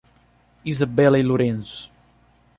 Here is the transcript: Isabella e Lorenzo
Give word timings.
Isabella 0.65 1.19
e 1.19 1.21
Lorenzo 1.21 1.91